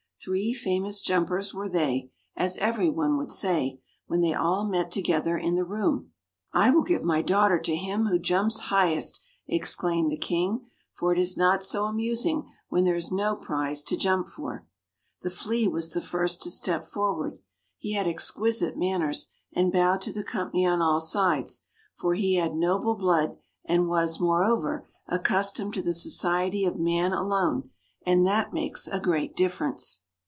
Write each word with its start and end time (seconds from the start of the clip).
Three 0.23 0.53
famous 0.53 1.01
jumpers 1.01 1.51
were 1.51 1.67
they, 1.67 2.11
as 2.35 2.55
everyone 2.57 3.17
would 3.17 3.31
say, 3.31 3.81
when 4.05 4.21
they 4.21 4.35
all 4.35 4.67
met 4.67 4.91
together 4.91 5.35
in 5.35 5.55
the 5.55 5.65
room. 5.65 6.11
"I 6.53 6.69
will 6.69 6.83
give 6.83 7.01
my 7.03 7.23
daughter 7.23 7.57
to 7.61 7.75
him 7.75 8.05
who 8.05 8.19
jumps 8.19 8.59
highest," 8.69 9.19
exclaimed 9.47 10.11
the 10.11 10.17
King; 10.19 10.67
"for 10.93 11.11
it 11.11 11.17
is 11.17 11.37
not 11.37 11.63
so 11.63 11.85
amusing 11.85 12.47
where 12.69 12.83
there 12.83 12.93
is 12.93 13.11
no 13.11 13.35
prize 13.35 13.81
to 13.81 13.97
jump 13.97 14.27
for." 14.27 14.67
The 15.23 15.31
Flea 15.31 15.67
was 15.69 15.89
the 15.89 16.01
first 16.01 16.43
to 16.43 16.51
step 16.51 16.85
forward. 16.85 17.39
He 17.79 17.93
had 17.93 18.05
exquisite 18.07 18.77
manners, 18.77 19.29
and 19.53 19.71
bowed 19.73 20.03
to 20.03 20.13
the 20.13 20.23
company 20.23 20.67
on 20.67 20.83
all 20.83 20.99
sides; 20.99 21.63
for 21.95 22.13
he 22.13 22.35
had 22.35 22.53
noble 22.53 22.93
blood, 22.93 23.39
and 23.65 23.87
was, 23.89 24.19
moreover, 24.19 24.87
accustomed 25.07 25.73
to 25.73 25.81
the 25.81 25.95
society 25.95 26.63
of 26.63 26.77
man 26.77 27.11
alone; 27.11 27.71
and 28.05 28.23
that 28.27 28.53
makes 28.53 28.87
a 28.87 28.99
great 28.99 29.35
difference. 29.35 30.01